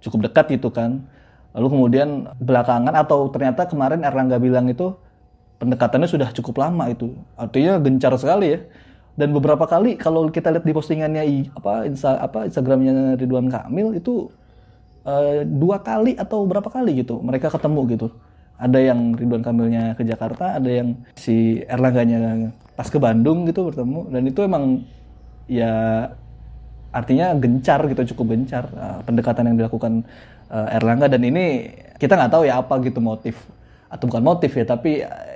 cukup 0.00 0.32
dekat 0.32 0.56
gitu 0.56 0.72
kan 0.72 1.04
lalu 1.52 1.76
kemudian 1.76 2.32
belakangan 2.40 2.96
atau 2.96 3.28
ternyata 3.28 3.68
kemarin 3.68 4.00
Erlangga 4.00 4.40
bilang 4.40 4.64
itu 4.72 4.96
pendekatannya 5.60 6.08
sudah 6.08 6.28
cukup 6.32 6.64
lama 6.64 6.88
itu. 6.88 7.12
Artinya 7.36 7.76
gencar 7.78 8.16
sekali 8.16 8.56
ya. 8.56 8.60
Dan 9.20 9.36
beberapa 9.36 9.68
kali 9.68 10.00
kalau 10.00 10.32
kita 10.32 10.48
lihat 10.48 10.64
di 10.64 10.72
postingannya 10.72 11.52
apa 11.52 11.84
insta, 11.84 12.16
apa 12.16 12.48
Instagramnya 12.48 13.20
Ridwan 13.20 13.52
Kamil 13.52 14.00
itu 14.00 14.32
eh, 15.04 15.44
dua 15.44 15.84
kali 15.84 16.16
atau 16.16 16.48
berapa 16.48 16.72
kali 16.72 17.04
gitu 17.04 17.20
mereka 17.20 17.52
ketemu 17.52 17.80
gitu. 17.92 18.08
Ada 18.56 18.80
yang 18.80 19.16
Ridwan 19.16 19.44
Kamilnya 19.44 19.92
ke 19.96 20.04
Jakarta 20.08 20.56
ada 20.56 20.68
yang 20.68 20.96
si 21.16 21.60
Erlangganya 21.68 22.52
pas 22.76 22.88
ke 22.88 22.96
Bandung 22.96 23.44
gitu 23.44 23.68
bertemu. 23.68 24.08
Dan 24.08 24.22
itu 24.24 24.40
emang 24.40 24.84
ya 25.50 26.08
artinya 26.90 27.36
gencar 27.36 27.84
gitu 27.92 28.16
cukup 28.16 28.34
gencar 28.34 28.64
uh, 28.72 29.00
pendekatan 29.04 29.52
yang 29.52 29.56
dilakukan 29.60 30.00
uh, 30.48 30.76
Erlangga. 30.76 31.12
Dan 31.12 31.28
ini 31.28 31.76
kita 32.00 32.16
nggak 32.16 32.32
tahu 32.32 32.42
ya 32.48 32.60
apa 32.62 32.80
gitu 32.80 33.04
motif. 33.04 33.36
Atau 33.90 34.08
bukan 34.08 34.24
motif 34.24 34.54
ya 34.56 34.64
tapi 34.64 35.04
uh, 35.04 35.29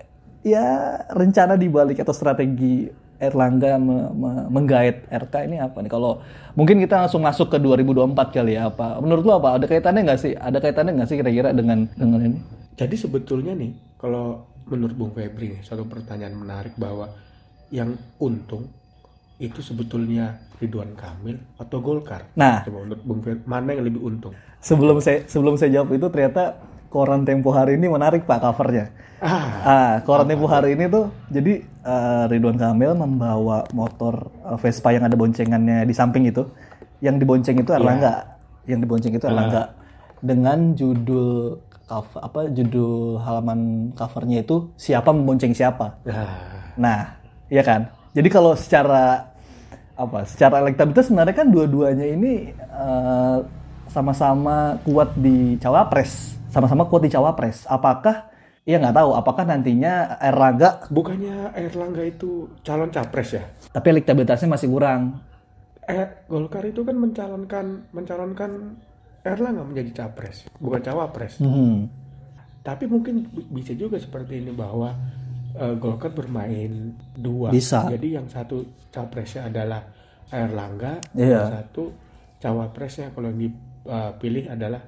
ya 0.44 0.64
rencana 1.10 1.56
dibalik 1.56 1.98
atau 1.98 2.12
strategi 2.12 2.86
Erlangga 3.14 3.80
me- 3.80 4.12
me- 4.12 4.46
menggait 4.52 5.06
RK 5.08 5.34
ini 5.48 5.56
apa 5.56 5.80
nih 5.80 5.88
kalau 5.88 6.20
mungkin 6.52 6.76
kita 6.82 7.00
langsung 7.06 7.24
masuk 7.24 7.48
ke 7.48 7.56
2024 7.56 8.12
kali 8.36 8.58
ya 8.58 8.68
apa 8.68 9.00
menurut 9.00 9.24
lo 9.24 9.32
apa 9.40 9.56
ada 9.56 9.64
kaitannya 9.64 10.04
nggak 10.04 10.20
sih 10.20 10.32
ada 10.36 10.58
kaitannya 10.60 10.92
nggak 11.00 11.08
sih 11.08 11.16
kira-kira 11.16 11.54
dengan 11.56 11.88
dengan 11.96 12.20
ini 12.20 12.38
Jadi 12.74 12.98
sebetulnya 12.98 13.54
nih, 13.54 13.70
kalau 13.94 14.50
menurut 14.66 14.98
Bung 14.98 15.14
Febri 15.14 15.54
nih, 15.54 15.62
satu 15.62 15.86
pertanyaan 15.86 16.34
menarik 16.34 16.74
bahwa 16.74 17.06
yang 17.70 17.94
untung 18.18 18.66
itu 19.38 19.62
sebetulnya 19.62 20.42
Ridwan 20.58 20.98
Kamil 20.98 21.38
atau 21.54 21.78
Golkar? 21.78 22.26
Nah. 22.34 22.66
Coba 22.66 22.82
menurut 22.82 23.02
Bung 23.06 23.22
Fer, 23.22 23.38
mana 23.46 23.78
yang 23.78 23.86
lebih 23.86 24.02
untung? 24.02 24.34
Sebelum 24.58 24.98
saya 24.98 25.22
sebelum 25.30 25.54
saya 25.54 25.70
jawab 25.70 25.94
itu 25.94 26.06
ternyata 26.10 26.58
koran 26.94 27.26
Tempo 27.26 27.50
hari 27.50 27.74
ini 27.74 27.90
menarik 27.90 28.22
Pak 28.22 28.38
covernya. 28.38 28.86
Ah, 29.18 29.42
Ah, 29.66 29.92
koran 30.06 30.30
Tempo 30.30 30.46
hari 30.46 30.78
ini 30.78 30.86
tuh 30.86 31.10
jadi 31.26 31.58
eh, 31.66 32.24
Ridwan 32.30 32.54
Kamil 32.54 32.94
membawa 32.94 33.66
motor 33.74 34.30
eh, 34.46 34.58
Vespa 34.62 34.94
yang 34.94 35.02
ada 35.10 35.18
boncengannya 35.18 35.82
di 35.82 35.90
samping 35.90 36.30
itu. 36.30 36.46
Yang 37.02 37.26
dibonceng 37.26 37.58
itu 37.58 37.70
Erlangga. 37.74 38.38
Yang 38.70 38.78
dibonceng 38.86 39.12
itu 39.18 39.26
Erlangga. 39.26 39.74
Dengan 40.22 40.72
judul 40.78 41.58
cover 41.84 42.20
apa 42.22 42.48
judul 42.48 43.20
halaman 43.20 43.90
covernya 43.92 44.40
itu 44.46 44.70
siapa 44.78 45.10
membonceng 45.10 45.50
siapa. 45.52 45.98
nah, 46.06 46.30
Nah, 46.78 47.00
iya 47.50 47.60
kan? 47.60 47.90
Jadi 48.14 48.28
kalau 48.30 48.54
secara 48.56 49.34
apa? 49.98 50.24
Secara 50.24 50.62
elektabilitas 50.64 51.10
sebenarnya 51.10 51.34
kan 51.36 51.50
dua-duanya 51.50 52.06
ini 52.06 52.54
eh, 52.56 53.38
sama-sama 53.94 54.74
kuat 54.82 55.14
di 55.14 55.54
cawapres, 55.56 56.34
sama-sama 56.50 56.82
kuat 56.84 57.06
di 57.06 57.14
cawapres. 57.14 57.62
Apakah 57.64 58.26
ya 58.66 58.82
nggak 58.82 58.96
tahu 58.96 59.14
apakah 59.14 59.46
nantinya 59.46 60.18
Erlangga 60.18 60.88
bukannya 60.90 61.52
Erlangga 61.54 62.02
itu 62.02 62.48
calon 62.64 62.88
capres 62.88 63.36
ya? 63.36 63.44
tapi 63.70 63.86
elektabilitasnya 63.92 64.50
masih 64.50 64.66
kurang. 64.66 65.22
Eh, 65.84 66.26
Golkar 66.26 66.64
itu 66.64 66.80
kan 66.80 66.96
mencalonkan 66.96 67.86
mencalonkan 67.92 68.50
Erlangga 69.22 69.62
menjadi 69.62 69.90
capres, 70.02 70.48
bukan 70.58 70.80
cawapres. 70.80 71.38
Hmm. 71.38 71.86
Tapi 72.60 72.88
mungkin 72.88 73.28
bi- 73.28 73.62
bisa 73.62 73.76
juga 73.76 74.00
seperti 74.00 74.40
ini 74.40 74.50
bahwa 74.50 74.90
eh, 75.54 75.74
Golkar 75.76 76.10
bermain 76.10 76.92
dua. 77.14 77.54
Bisa. 77.54 77.86
Jadi 77.86 78.16
yang 78.16 78.26
satu 78.26 78.64
capresnya 78.90 79.46
adalah 79.46 79.86
Erlangga, 80.28 80.98
Iya. 81.14 81.46
yang 81.46 81.52
satu 81.62 81.92
cawapresnya 82.40 83.12
kalau 83.12 83.30
yang 83.84 84.16
dipilih 84.16 84.44
adalah 84.50 84.80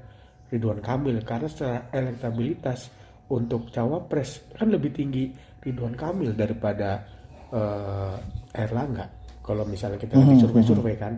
Ridwan 0.49 0.81
Kamil 0.81 1.21
karena 1.23 1.49
secara 1.51 1.79
elektabilitas 1.93 2.89
untuk 3.29 3.69
cawapres 3.69 4.47
kan 4.55 4.71
lebih 4.71 4.95
tinggi 4.95 5.31
Ridwan 5.61 5.95
Kamil 5.95 6.33
daripada 6.33 7.03
eh, 7.51 8.17
Erlangga. 8.57 9.07
Kalau 9.43 9.63
misalnya 9.63 9.99
kita 9.99 10.17
lihat 10.19 10.31
di 10.33 10.39
survei-survei 10.43 10.97
kan. 10.99 11.15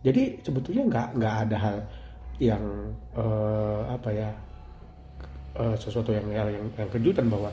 Jadi 0.00 0.40
sebetulnya 0.40 0.84
nggak 0.88 1.08
nggak 1.18 1.34
ada 1.48 1.56
hal 1.58 1.76
yang 2.38 2.62
eh, 3.16 3.82
apa 3.88 4.08
ya 4.14 4.30
eh, 5.58 5.76
sesuatu 5.76 6.12
yang, 6.14 6.26
yang 6.30 6.48
yang 6.76 6.90
kejutan 6.92 7.26
bahwa 7.26 7.50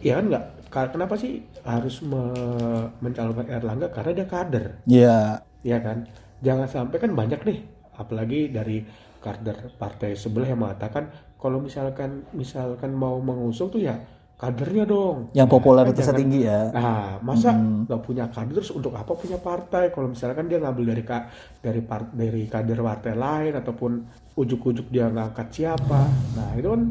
ya 0.00 0.16
kan 0.20 0.24
nggak 0.32 0.44
kenapa 0.92 1.14
sih 1.16 1.40
harus 1.64 2.00
me- 2.04 2.88
mencalonkan 3.00 3.46
Erlangga 3.48 3.88
karena 3.92 4.12
dia 4.12 4.26
kader 4.28 4.66
Iya. 4.86 5.18
ya 5.64 5.78
kan 5.82 6.04
jangan 6.44 6.68
sampai 6.68 6.96
kan 7.00 7.10
banyak 7.16 7.40
nih 7.42 7.58
apalagi 7.98 8.48
dari 8.48 8.84
kader 9.18 9.74
partai 9.74 10.14
sebelah 10.14 10.48
yang 10.48 10.62
mengatakan 10.62 11.08
kalau 11.36 11.58
misalkan 11.58 12.22
misalkan 12.32 12.94
mau 12.94 13.18
mengusung 13.18 13.68
tuh 13.68 13.82
ya 13.82 13.96
kadernya 14.36 14.84
dong 14.84 15.32
Yang 15.32 15.48
popularitasnya 15.48 16.12
jangan- 16.12 16.20
tinggi 16.20 16.40
ya. 16.44 16.60
Nah, 16.68 17.16
masa 17.24 17.56
nggak 17.56 18.00
punya 18.04 18.28
kader 18.28 18.52
terus 18.60 18.68
untuk 18.68 18.92
apa 18.92 19.08
punya 19.16 19.40
partai? 19.40 19.88
Kalau 19.88 20.12
misalkan 20.12 20.44
dia 20.44 20.60
ngambil 20.60 20.92
dari 20.92 21.04
ka, 21.08 21.32
dari 21.64 21.80
par, 21.80 22.12
dari 22.12 22.44
kader 22.44 22.84
partai 22.84 23.16
lain 23.16 23.56
ataupun 23.56 23.92
ujuk-ujuk 24.36 24.92
dia 24.92 25.08
ngangkat 25.08 25.48
siapa? 25.48 26.04
Nah, 26.36 26.52
itu 26.52 26.68
kan 26.68 26.82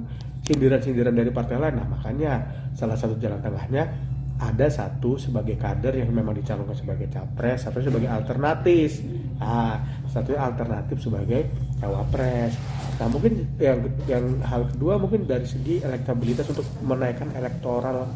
sindiran-sindiran 0.41 1.13
dari 1.13 1.29
partai 1.29 1.57
lain. 1.61 1.77
Nah, 1.77 1.85
makanya 1.85 2.33
salah 2.73 2.97
satu 2.97 3.13
jalan 3.21 3.37
tengahnya 3.37 3.93
ada 4.35 4.67
satu 4.67 5.15
sebagai 5.15 5.55
kader 5.55 5.95
yang 5.95 6.11
memang 6.11 6.35
dicalonkan 6.35 6.75
sebagai 6.75 7.07
capres, 7.07 7.63
satu 7.63 7.79
sebagai 7.79 8.11
alternatif. 8.11 8.99
Ah, 9.39 9.79
satunya 10.07 10.39
alternatif 10.39 10.99
sebagai 10.99 11.47
cawapres. 11.79 12.55
Nah, 12.95 13.07
mungkin 13.07 13.47
yang 13.59 13.79
yang 14.07 14.23
hal 14.43 14.67
kedua 14.71 14.95
mungkin 14.95 15.23
dari 15.23 15.43
segi 15.43 15.79
elektabilitas 15.79 16.47
untuk 16.51 16.67
menaikkan 16.83 17.31
elektoral 17.31 18.07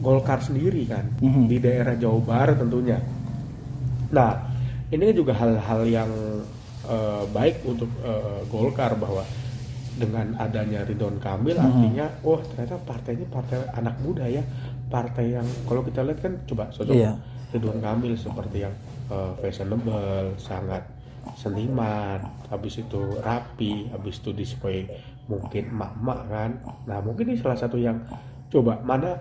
Golkar 0.00 0.40
sendiri 0.40 0.88
kan 0.88 1.04
Mhm. 1.20 1.44
di 1.44 1.60
daerah 1.60 1.92
Jawa 1.92 2.20
Barat 2.24 2.56
tentunya. 2.56 2.96
Nah, 4.10 4.32
ini 4.88 5.12
kan 5.12 5.16
juga 5.16 5.32
hal-hal 5.36 5.80
yang 5.84 6.10
eh, 6.82 7.24
baik 7.30 7.68
untuk 7.68 7.92
eh, 8.00 8.40
Golkar 8.48 8.96
bahwa 8.96 9.20
dengan 9.92 10.32
adanya 10.40 10.80
Ridwan 10.82 11.20
Kamil 11.20 11.60
artinya 11.60 12.08
oh 12.24 12.40
ternyata 12.40 12.80
partai 12.80 13.20
ini 13.20 13.28
partai 13.28 13.68
anak 13.76 14.00
muda 14.00 14.24
ya 14.24 14.40
partai 14.90 15.38
yang 15.38 15.46
kalau 15.64 15.86
kita 15.86 16.02
lihat 16.02 16.18
kan 16.20 16.34
coba 16.44 16.66
sosok 16.74 16.92
Iya. 16.92 17.14
Ridwan 17.54 17.78
Kamil 17.78 18.14
seperti 18.18 18.66
yang 18.66 18.74
eh, 19.10 19.32
fashionable 19.38 20.34
sangat 20.36 20.82
seniman 21.38 22.18
habis 22.50 22.80
itu 22.82 23.00
rapi 23.22 23.86
habis 23.92 24.18
itu 24.18 24.34
disukai 24.34 24.88
mungkin 25.30 25.70
emak-emak 25.70 26.20
kan. 26.26 26.50
Nah 26.90 26.98
mungkin 26.98 27.30
ini 27.30 27.38
salah 27.38 27.54
satu 27.54 27.78
yang 27.78 28.02
coba 28.50 28.82
mana 28.82 29.14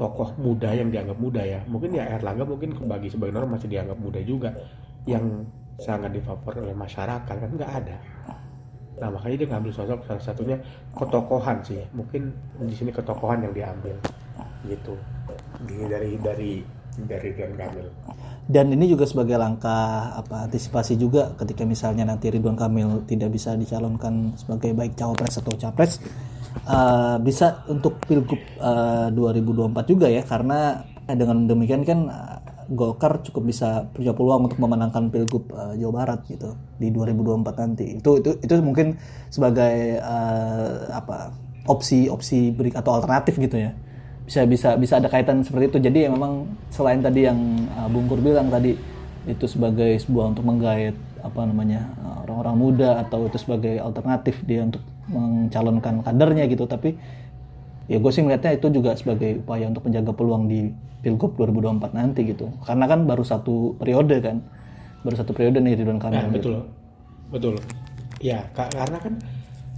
tokoh 0.00 0.32
muda 0.40 0.72
yang 0.72 0.88
dianggap 0.88 1.18
muda 1.20 1.42
ya? 1.44 1.60
Mungkin 1.68 1.92
ya 1.92 2.08
Erlangga 2.16 2.48
mungkin 2.48 2.72
bagi 2.88 3.12
sebagian 3.12 3.36
orang 3.36 3.52
masih 3.56 3.68
dianggap 3.68 3.98
muda 4.00 4.20
juga 4.24 4.50
yang 5.04 5.44
sangat 5.76 6.08
difavor 6.16 6.56
oleh 6.56 6.72
masyarakat 6.72 7.28
kan 7.28 7.50
nggak 7.52 7.72
ada. 7.84 7.96
Nah 8.96 9.08
makanya 9.12 9.36
dia 9.44 9.48
ngambil 9.52 9.72
sosok 9.76 10.00
salah 10.08 10.24
satunya 10.24 10.56
ketokohan 10.96 11.60
sih. 11.60 11.84
Mungkin 11.92 12.32
di 12.64 12.72
sini 12.72 12.88
ketokohan 12.92 13.44
yang 13.44 13.52
diambil 13.52 13.96
gitu. 14.68 14.94
Dari 15.64 16.18
dari 16.20 16.52
dari 16.96 17.28
Ridwan 17.36 17.54
Kamil. 17.60 17.86
Dan 18.46 18.70
ini 18.72 18.86
juga 18.88 19.04
sebagai 19.04 19.36
langkah 19.36 20.14
apa 20.16 20.46
antisipasi 20.48 20.94
juga 20.96 21.34
ketika 21.36 21.66
misalnya 21.66 22.06
nanti 22.06 22.30
Ridwan 22.32 22.56
Kamil 22.56 23.04
tidak 23.04 23.34
bisa 23.34 23.58
dicalonkan 23.58 24.38
sebagai 24.38 24.72
baik 24.72 24.94
cawapres 24.94 25.42
atau 25.42 25.52
capres 25.58 25.98
eh, 26.62 27.16
bisa 27.20 27.66
untuk 27.68 28.00
pilgub 28.06 28.38
eh, 28.38 29.08
2024 29.12 29.92
juga 29.92 30.06
ya 30.08 30.22
karena 30.22 30.80
dengan 31.10 31.44
demikian 31.44 31.82
kan 31.84 32.00
eh, 32.08 32.38
Golkar 32.66 33.22
cukup 33.22 33.46
bisa 33.46 33.86
punya 33.94 34.10
peluang 34.10 34.50
untuk 34.50 34.58
memenangkan 34.58 35.10
pilgub 35.10 35.50
eh, 35.50 35.74
Jawa 35.82 36.02
Barat 36.02 36.26
gitu 36.30 36.54
di 36.78 36.90
2024 36.94 37.62
nanti. 37.62 37.86
Itu 37.98 38.22
itu 38.22 38.30
itu 38.42 38.52
mungkin 38.62 38.94
sebagai 39.26 39.98
eh, 39.98 40.74
apa 40.90 41.34
opsi-opsi 41.66 42.54
berik 42.54 42.78
atau 42.78 42.94
alternatif 42.94 43.42
gitu 43.42 43.58
ya 43.58 43.74
bisa 44.26 44.42
bisa 44.44 44.74
bisa 44.74 44.98
ada 44.98 45.06
kaitan 45.06 45.40
seperti 45.40 45.70
itu 45.70 45.78
jadi 45.80 45.98
ya 46.06 46.10
memang 46.10 46.32
selain 46.68 46.98
tadi 46.98 47.24
yang 47.24 47.38
uh, 47.72 47.86
Bungkur 47.86 48.18
bilang 48.18 48.50
tadi 48.50 48.74
itu 49.24 49.46
sebagai 49.46 49.96
sebuah 49.96 50.34
untuk 50.34 50.42
menggait 50.42 50.94
apa 51.20 51.40
namanya 51.42 51.86
uh, 51.98 52.22
orang-orang 52.22 52.56
muda 52.56 52.90
atau 53.00 53.24
itu 53.24 53.38
sebagai 53.38 53.78
alternatif 53.78 54.42
dia 54.42 54.62
untuk 54.62 54.82
mencalonkan 55.06 56.02
kadernya 56.02 56.46
gitu 56.46 56.66
tapi 56.66 56.98
ya 57.86 57.96
gue 57.96 58.10
sih 58.10 58.20
melihatnya 58.20 58.58
itu 58.58 58.66
juga 58.68 58.94
sebagai 58.94 59.38
upaya 59.40 59.70
untuk 59.70 59.86
menjaga 59.86 60.10
peluang 60.10 60.50
di 60.50 60.74
pilgub 61.00 61.38
2024 61.38 61.94
nanti 61.94 62.26
gitu 62.26 62.50
karena 62.62 62.84
kan 62.84 63.06
baru 63.06 63.22
satu 63.22 63.78
periode 63.78 64.18
kan 64.18 64.42
baru 65.00 65.14
satu 65.14 65.30
periode 65.30 65.62
nih 65.62 65.78
Ridwan 65.78 66.02
Kamil 66.02 66.18
Nah, 66.18 66.26
gitu. 66.26 66.34
betul. 66.34 66.56
Betul. 67.26 67.54
Ya, 68.18 68.42
ka- 68.50 68.70
karena 68.70 68.98
kan 68.98 69.14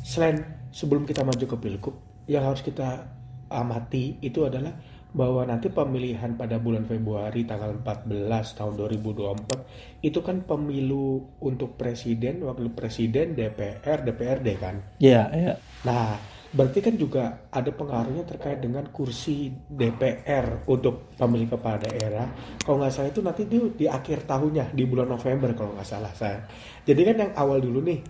selain 0.00 0.40
sebelum 0.70 1.04
kita 1.04 1.20
maju 1.20 1.44
ke 1.44 1.56
pilgub, 1.58 1.94
yang 2.24 2.44
harus 2.44 2.60
kita 2.60 3.08
amati 3.50 4.20
itu 4.20 4.44
adalah 4.44 4.72
bahwa 5.08 5.40
nanti 5.48 5.72
pemilihan 5.72 6.36
pada 6.36 6.60
bulan 6.60 6.84
Februari 6.84 7.48
tanggal 7.48 7.80
14 7.80 8.58
tahun 8.60 8.74
2024 8.76 10.04
itu 10.04 10.20
kan 10.20 10.44
pemilu 10.44 11.24
untuk 11.40 11.80
presiden, 11.80 12.44
wakil 12.44 12.68
presiden, 12.76 13.32
DPR, 13.32 14.04
DPRD 14.04 14.48
kan. 14.60 14.76
Iya, 15.00 15.32
iya. 15.32 15.54
Nah, 15.88 16.12
berarti 16.52 16.78
kan 16.84 16.94
juga 17.00 17.48
ada 17.48 17.72
pengaruhnya 17.72 18.28
terkait 18.28 18.60
dengan 18.60 18.84
kursi 18.92 19.48
DPR 19.68 20.68
untuk 20.68 21.16
pemilih 21.16 21.56
kepala 21.56 21.88
daerah. 21.88 22.28
Kalau 22.60 22.76
nggak 22.76 22.92
salah 22.92 23.08
itu 23.08 23.20
nanti 23.24 23.42
di, 23.48 23.58
di 23.80 23.86
akhir 23.88 24.28
tahunnya 24.28 24.76
di 24.76 24.84
bulan 24.84 25.08
November 25.08 25.56
kalau 25.56 25.72
nggak 25.72 25.88
salah 25.88 26.12
saya. 26.12 26.44
Jadi 26.84 27.00
kan 27.00 27.16
yang 27.16 27.32
awal 27.32 27.64
dulu 27.64 27.80
nih, 27.80 28.00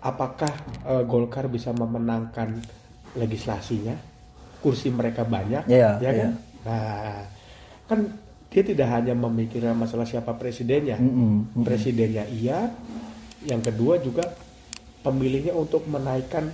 apakah 0.00 0.52
eh, 0.88 1.04
Golkar 1.04 1.52
bisa 1.52 1.68
memenangkan 1.76 2.56
legislasinya, 3.16 3.92
kursi 4.60 4.88
mereka 4.88 5.24
banyak, 5.24 5.64
Iya, 5.66 5.96
ya 5.98 6.10
kan? 6.10 6.14
iya. 6.14 6.28
Nah, 6.60 7.16
kan 7.84 7.98
dia 8.46 8.62
tidak 8.62 8.88
hanya 8.88 9.14
memikirkan 9.14 9.74
masalah 9.74 10.04
siapa 10.04 10.34
presidennya, 10.34 10.96
Mm-mm, 10.96 11.16
mm-mm. 11.50 11.64
presidennya 11.64 12.28
iya, 12.28 12.70
yang 13.42 13.60
kedua 13.60 13.96
juga 13.98 14.26
pemilihnya 15.00 15.52
untuk 15.52 15.86
menaikkan 15.86 16.52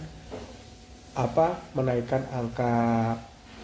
apa 1.12 1.72
menaikkan 1.72 2.28
angka 2.30 2.72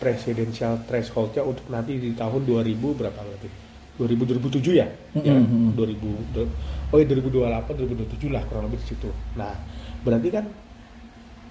presidensial 0.01 0.83
thresholdnya 0.83 1.45
untuk 1.45 1.69
nanti 1.69 1.95
di 1.95 2.11
tahun 2.13 2.43
2000 2.43 2.99
berapa 2.99 3.15
berarti 3.15 3.49
2000 3.95 4.41
2007 4.59 4.73
ya, 4.75 4.89
ya 5.15 5.31
kan? 5.31 5.45
Mm-mm. 5.45 5.77
2000 5.77 6.35
do- 6.35 6.49
oh 6.91 6.97
ya 6.97 7.05
2028 7.07 7.77
2027 8.19 8.35
lah 8.35 8.43
kurang 8.49 8.67
lebih 8.67 8.81
di 8.81 8.87
situ 8.89 9.11
nah 9.37 9.53
berarti 10.01 10.29
kan 10.33 10.45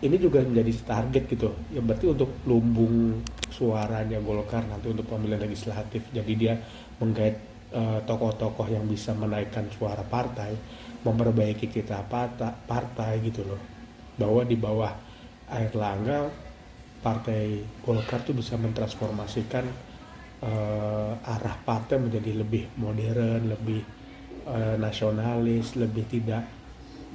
ini 0.02 0.18
juga 0.18 0.42
menjadi 0.42 0.72
target 0.82 1.24
gitu 1.30 1.50
ya 1.70 1.82
berarti 1.82 2.10
untuk 2.10 2.30
lumbung 2.50 3.22
suaranya 3.54 4.18
Golkar 4.22 4.66
nanti 4.66 4.90
untuk 4.90 5.06
pemilihan 5.06 5.46
legislatif 5.46 6.10
jadi 6.10 6.34
dia 6.34 6.54
menggait 7.02 7.36
eh, 7.74 8.00
tokoh-tokoh 8.06 8.70
yang 8.70 8.86
bisa 8.86 9.18
menaikkan 9.18 9.66
suara 9.74 10.06
partai, 10.06 10.54
memperbaiki 11.02 11.72
kita 11.72 12.06
partai, 12.06 12.54
partai 12.70 13.18
gitu 13.26 13.42
loh. 13.42 13.62
Bahwa 14.16 14.46
di 14.46 14.54
bawah 14.54 14.94
air 15.50 15.74
langga 15.74 16.30
partai 17.02 17.66
Golkar 17.82 18.22
tuh 18.22 18.38
bisa 18.38 18.54
mentransformasikan 18.62 19.66
eh, 20.46 21.12
arah 21.26 21.58
partai 21.66 21.98
menjadi 21.98 22.38
lebih 22.38 22.70
modern, 22.78 23.50
lebih 23.50 23.82
eh, 24.46 24.76
nasionalis, 24.78 25.74
lebih 25.82 26.06
tidak 26.06 26.46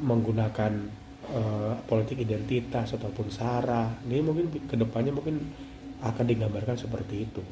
menggunakan 0.02 1.05
eh, 1.32 1.74
politik 1.86 2.22
identitas 2.22 2.94
ataupun 2.94 3.26
sara. 3.32 3.90
Ini 4.06 4.22
mungkin 4.22 4.46
ke 4.66 4.76
depannya 4.78 5.12
mungkin 5.14 5.42
akan 6.02 6.24
digambarkan 6.26 6.76
seperti 6.76 7.26
itu. 7.26 7.42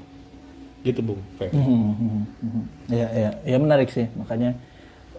Gitu 0.85 1.01
Bung. 1.01 1.21
Febri. 1.41 1.57
Mhm, 1.57 1.91
mhm, 1.97 2.23
mhm. 2.45 2.63
Ya, 2.93 3.09
ya, 3.11 3.31
ya 3.43 3.57
menarik 3.57 3.89
sih. 3.89 4.07
Makanya 4.15 4.55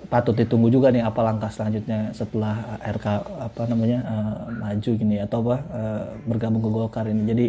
patut 0.06 0.38
ditunggu 0.38 0.70
juga 0.70 0.94
nih 0.94 1.02
apa 1.02 1.18
langkah 1.26 1.50
selanjutnya 1.50 2.14
setelah 2.14 2.78
RK 2.78 3.08
apa 3.42 3.62
namanya 3.66 4.00
eh, 4.06 4.36
maju 4.62 4.92
gini 4.94 5.18
atau 5.18 5.42
apa 5.42 5.58
eh, 5.74 6.04
bergabung 6.30 6.62
ke 6.62 6.70
Golkar 6.70 7.06
ini. 7.10 7.26
Jadi 7.26 7.46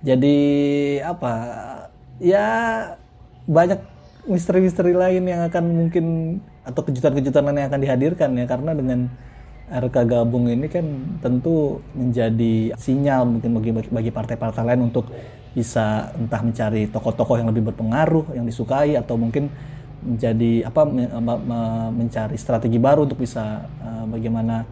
jadi 0.00 0.38
apa? 1.04 1.32
Ya 2.20 2.48
banyak 3.44 3.80
misteri-misteri 4.28 4.92
lain 4.92 5.24
yang 5.24 5.48
akan 5.48 5.64
mungkin 5.64 6.06
atau 6.64 6.84
kejutan-kejutan 6.84 7.40
lain 7.44 7.64
yang 7.64 7.68
akan 7.72 7.82
dihadirkan 7.82 8.30
ya 8.36 8.44
karena 8.44 8.72
dengan 8.76 9.08
RK 9.70 9.96
gabung 10.10 10.50
ini 10.50 10.66
kan 10.66 10.82
tentu 11.22 11.78
menjadi 11.94 12.74
sinyal 12.74 13.22
mungkin 13.38 13.50
bagi 13.54 13.70
bagi 13.86 14.10
partai-partai 14.10 14.66
lain 14.66 14.90
untuk 14.90 15.06
bisa 15.54 16.10
entah 16.18 16.42
mencari 16.42 16.90
tokoh-tokoh 16.90 17.38
yang 17.38 17.48
lebih 17.54 17.70
berpengaruh 17.70 18.34
yang 18.34 18.46
disukai 18.46 18.98
atau 18.98 19.14
mungkin 19.14 19.50
menjadi 20.02 20.66
apa 20.66 20.82
me- 20.86 21.10
me- 21.10 21.42
me- 21.46 21.90
mencari 22.02 22.34
strategi 22.34 22.82
baru 22.82 23.06
untuk 23.06 23.22
bisa 23.22 23.62
eh, 23.62 24.04
bagaimana 24.10 24.66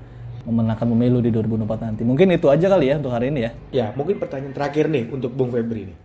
memenangkan 0.49 0.89
pemilu 0.89 1.21
di 1.21 1.29
2024 1.29 1.85
nanti. 1.85 2.03
Mungkin 2.09 2.33
itu 2.33 2.49
aja 2.49 2.67
kali 2.73 2.89
ya 2.89 2.97
untuk 2.97 3.13
hari 3.13 3.29
ini 3.29 3.41
ya. 3.45 3.51
Ya, 3.69 3.87
mungkin 3.93 4.17
pertanyaan 4.17 4.57
terakhir 4.57 4.89
nih 4.89 5.05
untuk 5.13 5.31
Bung 5.37 5.53
Febri 5.53 5.93
nih. 5.93 5.99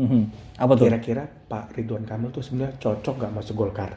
Mhm. 0.00 0.22
Apa 0.56 0.72
tuh? 0.72 0.86
Kira-kira 0.88 1.28
Pak 1.28 1.76
Ridwan 1.76 2.08
Kamil 2.08 2.32
tuh 2.32 2.40
sebenarnya 2.40 2.80
cocok 2.80 3.14
nggak 3.20 3.32
masuk 3.36 3.54
Golkar? 3.54 3.92